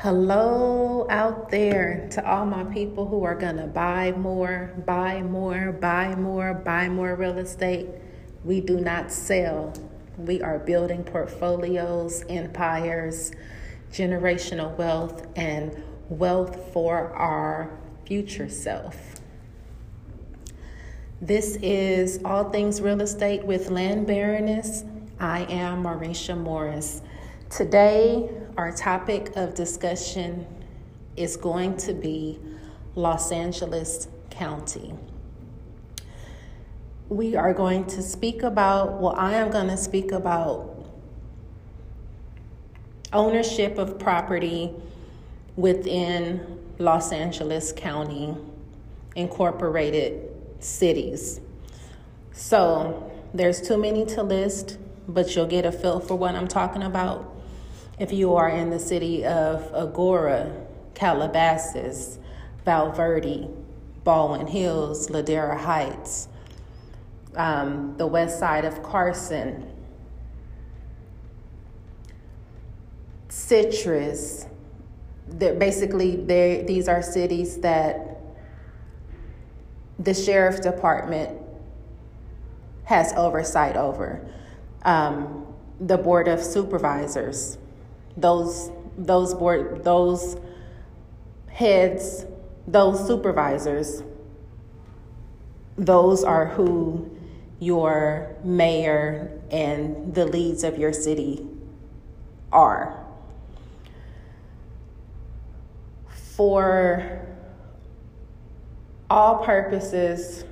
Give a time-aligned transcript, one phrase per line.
[0.00, 5.72] Hello out there to all my people who are going to buy more, buy more,
[5.72, 7.88] buy more, buy more real estate.
[8.44, 9.72] We do not sell.
[10.18, 13.32] We are building portfolios, empires,
[13.90, 17.70] generational wealth, and wealth for our
[18.04, 19.14] future self.
[21.22, 24.84] This is All Things Real Estate with Land Baroness.
[25.18, 27.00] I am Marisha Morris.
[27.48, 30.46] Today, our topic of discussion
[31.16, 32.38] is going to be
[32.94, 34.94] Los Angeles County.
[37.08, 40.72] We are going to speak about, well, I am going to speak about
[43.12, 44.72] ownership of property
[45.56, 48.34] within Los Angeles County
[49.14, 51.40] incorporated cities.
[52.32, 56.82] So there's too many to list, but you'll get a feel for what I'm talking
[56.82, 57.35] about
[57.98, 62.18] if you are in the city of Agoura, Calabasas,
[62.64, 63.48] Valverde,
[64.04, 66.28] Baldwin Hills, Ladera Heights,
[67.36, 69.72] um, the west side of Carson,
[73.28, 74.46] Citrus.
[75.28, 78.18] They're basically, they these are cities that
[79.98, 81.38] the sheriff's department
[82.84, 84.24] has oversight over.
[84.82, 85.46] Um,
[85.80, 87.58] the board of supervisors
[88.16, 90.36] those those board those
[91.48, 92.24] heads
[92.66, 94.02] those supervisors
[95.78, 97.10] those are who
[97.58, 101.46] your mayor and the leads of your city
[102.52, 103.04] are.
[106.08, 107.26] For
[109.08, 110.44] all purposes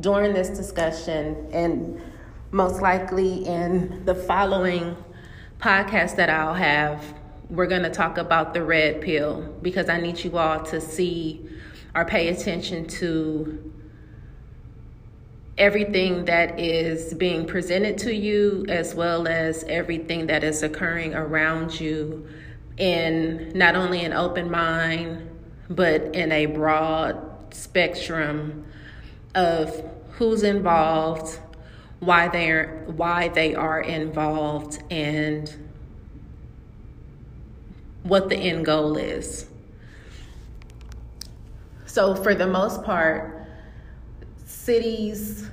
[0.00, 2.00] during this discussion and
[2.50, 4.96] most likely in the following
[5.60, 7.14] podcast that I'll have,
[7.50, 11.46] we're going to talk about the red pill because I need you all to see
[11.94, 13.72] or pay attention to
[15.58, 21.78] everything that is being presented to you as well as everything that is occurring around
[21.78, 22.26] you
[22.78, 25.28] in not only an open mind
[25.68, 28.64] but in a broad spectrum
[29.34, 31.38] of who's involved
[32.00, 35.54] why they're why they are involved and
[38.02, 39.46] what the end goal is.
[41.84, 43.46] So for the most part,
[44.44, 45.48] cities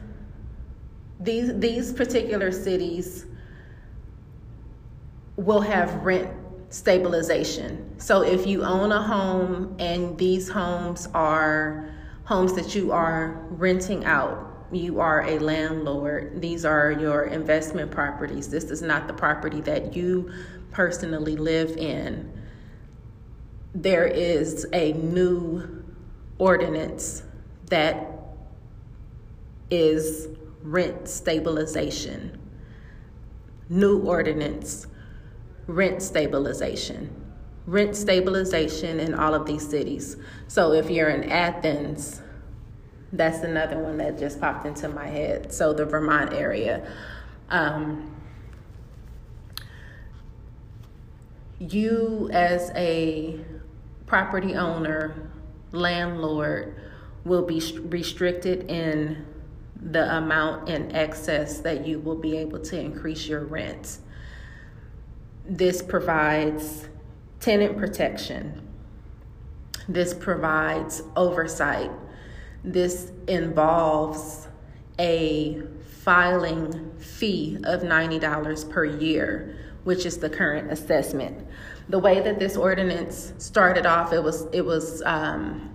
[1.19, 3.25] these these particular cities
[5.35, 6.29] will have rent
[6.69, 7.99] stabilization.
[7.99, 11.89] So if you own a home and these homes are
[12.25, 16.41] homes that you are renting out you are a landlord.
[16.41, 18.49] These are your investment properties.
[18.49, 20.31] This is not the property that you
[20.71, 22.31] personally live in.
[23.73, 25.83] There is a new
[26.37, 27.23] ordinance
[27.67, 28.07] that
[29.69, 30.27] is
[30.63, 32.39] rent stabilization.
[33.69, 34.87] New ordinance,
[35.67, 37.13] rent stabilization.
[37.65, 40.17] Rent stabilization in all of these cities.
[40.47, 42.21] So if you're in Athens,
[43.13, 45.53] that's another one that just popped into my head.
[45.53, 46.89] So the Vermont area.
[47.49, 48.13] Um,
[51.59, 53.39] you as a
[54.05, 55.31] property owner,
[55.71, 56.75] landlord,
[57.23, 59.25] will be restricted in
[59.81, 63.99] the amount in excess that you will be able to increase your rent.
[65.45, 66.87] This provides
[67.39, 68.67] tenant protection.
[69.87, 71.91] This provides oversight
[72.63, 74.47] this involves
[74.99, 75.61] a
[76.01, 81.45] filing fee of $90 per year, which is the current assessment.
[81.89, 85.69] The way that this ordinance started off, it was it was um,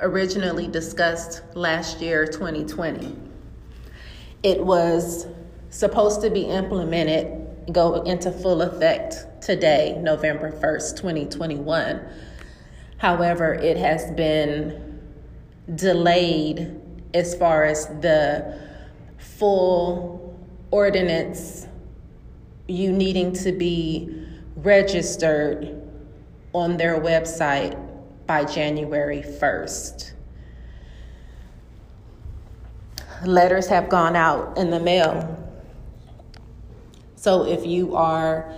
[0.00, 3.16] originally discussed last year, 2020.
[4.42, 5.26] It was
[5.70, 12.00] supposed to be implemented, go into full effect today, November 1st, 2021.
[12.98, 14.87] However, it has been
[15.74, 16.80] delayed
[17.14, 18.58] as far as the
[19.18, 20.36] full
[20.70, 21.66] ordinance
[22.66, 24.26] you needing to be
[24.56, 25.80] registered
[26.52, 27.76] on their website
[28.26, 30.12] by January 1st.
[33.24, 35.44] Letters have gone out in the mail.
[37.16, 38.52] So if you are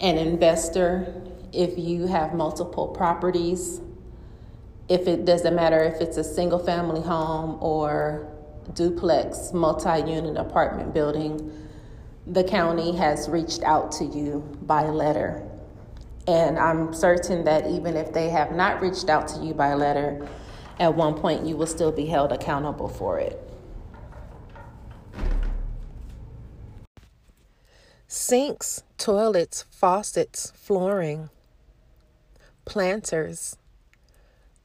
[0.00, 3.80] an investor, if you have multiple properties,
[4.88, 8.30] if it doesn't matter if it's a single family home or
[8.74, 11.52] duplex multi unit apartment building,
[12.26, 15.46] the county has reached out to you by letter
[16.26, 20.26] And I'm certain that even if they have not reached out to you by letter,
[20.80, 23.38] at one point you will still be held accountable for it.
[28.06, 31.28] Sinks, toilets, faucets, flooring,
[32.64, 33.56] planters,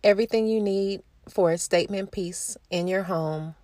[0.03, 3.55] everything you need for a statement piece in your home,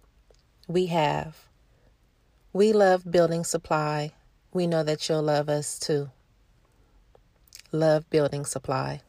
[0.68, 1.48] we have.
[2.54, 4.12] We love building supply.
[4.54, 6.10] We know that you'll love us too.
[7.72, 9.02] Love building supply.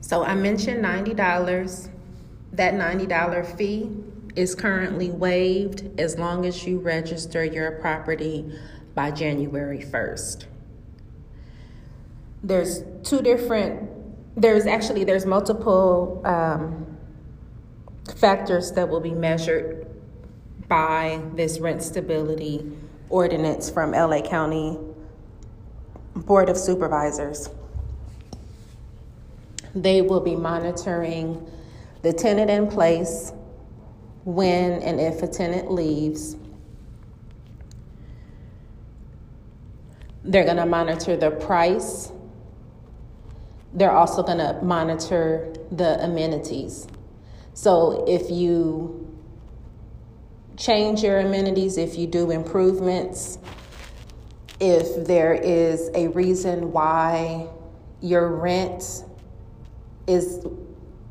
[0.00, 1.90] So I mentioned $90.
[2.52, 3.90] That $90 fee
[4.34, 8.50] is currently waived as long as you register your property
[8.94, 10.46] by January 1st.
[12.42, 13.90] There's two different,
[14.40, 16.96] there's actually, there's multiple um,
[18.16, 19.86] factors that will be measured
[20.68, 22.70] by this rent stability
[23.08, 24.78] ordinance from LA County
[26.14, 27.50] Board of Supervisors.
[29.74, 31.50] They will be monitoring
[32.02, 33.32] the tenant in place,
[34.24, 36.36] when and if a tenant leaves.
[40.24, 42.10] They're going to monitor the price.
[43.76, 46.88] They're also going to monitor the amenities.
[47.52, 49.06] So if you
[50.56, 53.38] change your amenities, if you do improvements,
[54.60, 57.48] if there is a reason why
[58.00, 59.04] your rent
[60.06, 60.46] is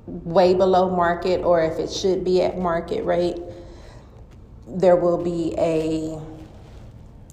[0.08, 3.38] way below market or if it should be at market rate,
[4.68, 6.20] there will be a,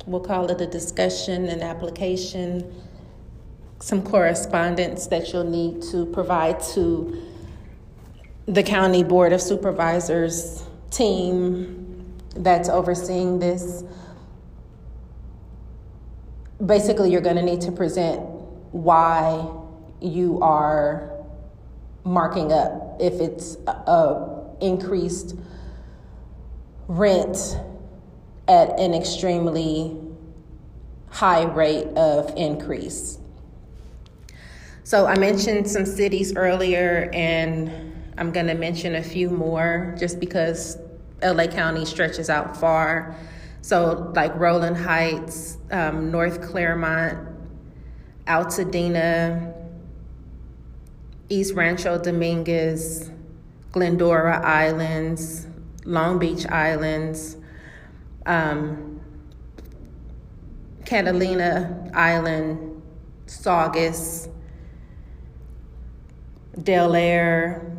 [0.06, 2.70] we'll call it a discussion, an application,
[3.82, 7.20] some correspondence that you'll need to provide to
[8.46, 10.62] the County Board of Supervisors
[10.92, 13.82] team that's overseeing this.
[16.64, 18.20] Basically, you're going to need to present
[18.70, 19.50] why
[20.00, 21.12] you are
[22.04, 25.34] marking up if it's a, increased
[26.86, 27.58] rent
[28.46, 29.96] at an extremely
[31.08, 33.18] high rate of increase.
[34.84, 37.70] So I mentioned some cities earlier, and
[38.18, 40.76] I'm going to mention a few more just because
[41.22, 43.16] LA County stretches out far.
[43.60, 47.28] So, like Rowland Heights, um, North Claremont,
[48.26, 49.54] Altadena,
[51.28, 53.08] East Rancho Dominguez,
[53.70, 55.46] Glendora Islands,
[55.84, 57.36] Long Beach Islands,
[58.26, 59.00] um,
[60.84, 62.82] Catalina Island,
[63.26, 64.28] Saugus,
[66.60, 67.70] Del Aire.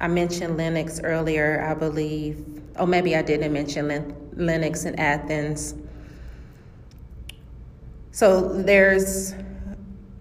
[0.00, 2.44] I mentioned Lennox earlier, I believe.
[2.76, 5.74] Oh, maybe I didn't mention Lennox and Athens.
[8.10, 9.34] So there's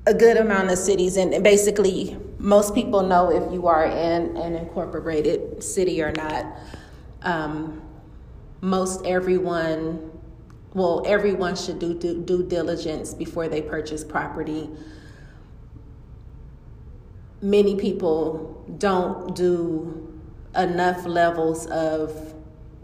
[0.06, 4.56] a good amount of cities, and basically, most people know if you are in an
[4.56, 6.46] incorporated city or not.
[7.22, 7.82] Um,
[8.62, 10.12] most everyone,
[10.74, 14.70] well, everyone should do due, due diligence before they purchase property.
[17.44, 20.22] Many people don't do
[20.56, 22.34] enough levels of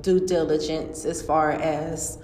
[0.01, 2.17] due diligence as far as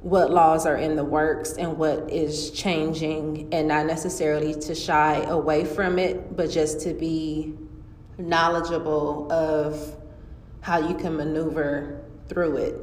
[0.00, 5.22] what laws are in the works and what is changing, and not necessarily to shy
[5.28, 7.54] away from it, but just to be
[8.18, 9.96] knowledgeable of
[10.62, 12.74] how you can maneuver through it.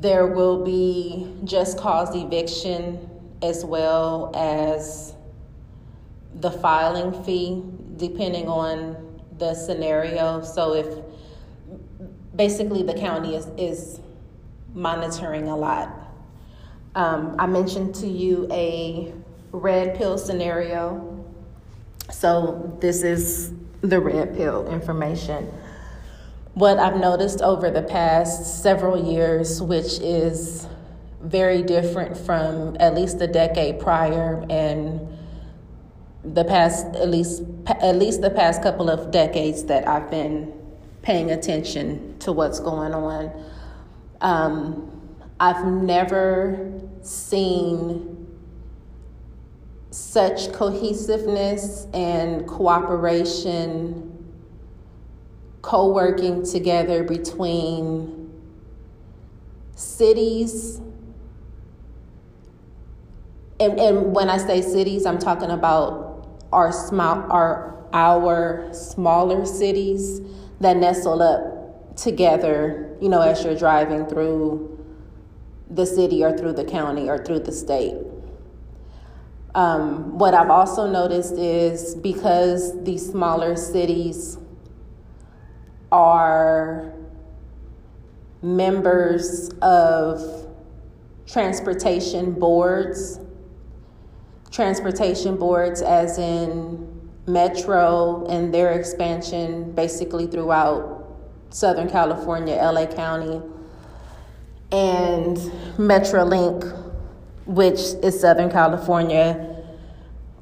[0.00, 3.08] There will be just cause eviction
[3.40, 5.14] as well as
[6.40, 7.62] the filing fee,
[7.96, 10.42] depending on the scenario.
[10.42, 10.86] So if
[12.34, 14.00] basically the county is, is
[14.74, 15.92] monitoring a lot.
[16.94, 19.12] Um, I mentioned to you a
[19.52, 21.24] red pill scenario.
[22.10, 25.52] So this is the red pill information.
[26.54, 30.66] What I've noticed over the past several years, which is
[31.22, 35.00] very different from at least the decade prior and
[36.24, 40.52] the past at least at least the past couple of decades that I've been
[41.02, 43.32] paying attention to what's going on.
[44.20, 44.88] Um,
[45.40, 48.28] I've never seen
[49.90, 54.32] such cohesiveness and cooperation,
[55.60, 58.30] co working together between
[59.74, 60.80] cities.
[63.58, 66.11] And, and when I say cities, I'm talking about
[66.52, 70.20] our small, our our smaller cities
[70.60, 74.68] that nestle up together, you know, as you're driving through
[75.70, 77.96] the city or through the county or through the state.
[79.54, 84.38] Um, what I've also noticed is because these smaller cities
[85.90, 86.94] are
[88.40, 90.48] members of
[91.26, 93.20] transportation boards,
[94.52, 100.98] transportation boards as in Metro and their expansion basically throughout
[101.50, 103.40] Southern California, LA County,
[104.70, 105.36] and
[105.76, 106.64] Metrolink,
[107.46, 109.64] which is Southern California,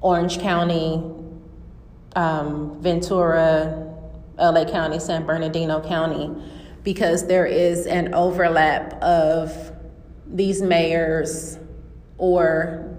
[0.00, 1.02] Orange County,
[2.16, 3.94] um, Ventura,
[4.38, 6.30] LA County, San Bernardino County,
[6.82, 9.72] because there is an overlap of
[10.26, 11.58] these mayors
[12.18, 12.89] or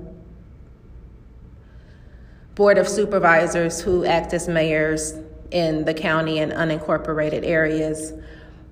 [2.56, 5.14] board of supervisors who act as mayors
[5.52, 8.14] in the county and unincorporated areas.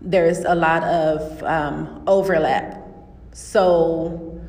[0.02, 2.86] There's a lot of um, overlap.
[3.34, 4.42] So,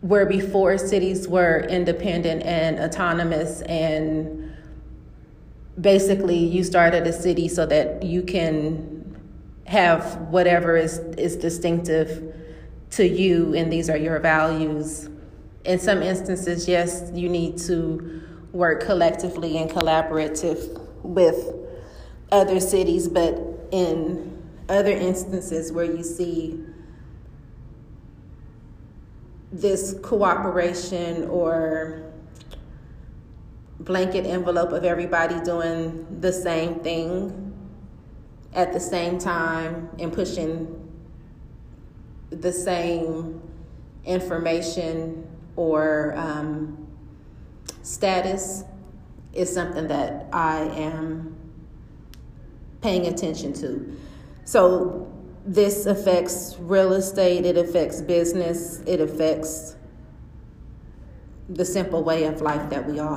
[0.00, 4.54] where before cities were independent and autonomous and
[5.80, 9.18] basically you started a city so that you can
[9.66, 12.34] have whatever is is distinctive
[12.90, 15.08] to you and these are your values
[15.66, 21.52] in some instances yes you need to work collectively and collaborative with
[22.30, 23.34] other cities but
[23.72, 24.32] in
[24.68, 26.58] other instances where you see
[29.52, 32.12] this cooperation or
[33.80, 37.42] blanket envelope of everybody doing the same thing
[38.54, 40.72] at the same time and pushing
[42.30, 43.40] the same
[44.04, 46.86] information or um,
[47.82, 48.64] status
[49.32, 51.36] is something that I am
[52.80, 53.98] paying attention to.
[54.44, 55.12] So,
[55.44, 59.76] this affects real estate, it affects business, it affects
[61.48, 63.14] the simple way of life that we all